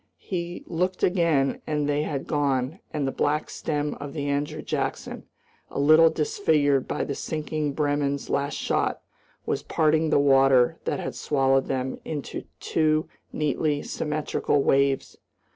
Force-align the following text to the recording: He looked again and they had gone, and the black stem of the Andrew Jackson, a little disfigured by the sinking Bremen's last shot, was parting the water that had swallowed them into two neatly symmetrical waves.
He 0.17 0.63
looked 0.65 1.03
again 1.03 1.61
and 1.67 1.87
they 1.87 2.01
had 2.01 2.25
gone, 2.25 2.79
and 2.91 3.07
the 3.07 3.11
black 3.11 3.51
stem 3.51 3.93
of 3.99 4.13
the 4.13 4.27
Andrew 4.29 4.63
Jackson, 4.63 5.25
a 5.69 5.79
little 5.79 6.09
disfigured 6.09 6.87
by 6.87 7.03
the 7.03 7.13
sinking 7.13 7.73
Bremen's 7.73 8.27
last 8.27 8.57
shot, 8.57 9.01
was 9.45 9.61
parting 9.61 10.09
the 10.09 10.17
water 10.17 10.79
that 10.85 10.99
had 10.99 11.13
swallowed 11.13 11.67
them 11.67 11.99
into 12.03 12.45
two 12.59 13.09
neatly 13.31 13.83
symmetrical 13.83 14.63
waves. 14.63 15.17